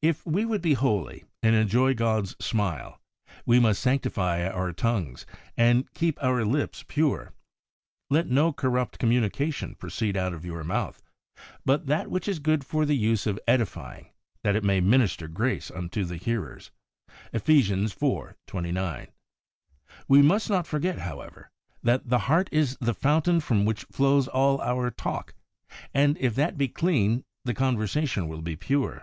If 0.00 0.24
we 0.24 0.44
would 0.44 0.62
be 0.62 0.74
holy, 0.74 1.24
and 1.42 1.56
enjoy 1.56 1.92
God's 1.94 2.36
smile, 2.38 3.00
we 3.44 3.58
must 3.58 3.82
sanctify 3.82 4.46
our 4.46 4.72
tongues, 4.72 5.26
and 5.56 5.92
keep 5.92 6.22
our 6.22 6.44
lips 6.44 6.84
pure.' 6.86 7.32
Let 8.08 8.28
no 8.28 8.52
corrupt 8.52 9.00
com 9.00 9.10
munication 9.10 9.76
proceed 9.76 10.16
out 10.16 10.32
of 10.32 10.44
your 10.44 10.62
mouth, 10.62 11.02
but 11.64 11.86
that 11.88 12.12
which 12.12 12.28
is 12.28 12.38
good 12.38 12.64
for 12.64 12.86
the 12.86 12.96
use 12.96 13.26
of 13.26 13.40
edifying, 13.48 14.12
that 14.44 14.54
it 14.54 14.62
may 14.62 14.80
minister 14.80 15.26
grace 15.26 15.68
unto 15.68 16.04
the 16.04 16.16
hearers' 16.16 16.70
(Eph. 17.32 17.48
iv. 17.48 18.36
29). 18.46 19.08
We 20.06 20.22
must 20.22 20.48
not 20.48 20.68
forget, 20.68 20.98
how 21.00 21.22
ever, 21.22 21.50
that 21.82 22.08
the 22.08 22.18
heart 22.20 22.48
is 22.52 22.76
the 22.80 22.94
fountain 22.94 23.40
from 23.40 23.64
which 23.64 23.82
flows 23.90 24.28
all 24.28 24.60
our 24.60 24.92
talk, 24.92 25.34
and 25.92 26.16
if 26.18 26.36
that 26.36 26.56
be 26.56 26.68
clean 26.68 27.24
the 27.44 27.52
conversation 27.52 28.28
will 28.28 28.42
be 28.42 28.54
pure. 28.54 29.02